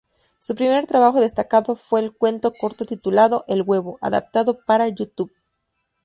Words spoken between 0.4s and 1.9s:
primer trabajo destacado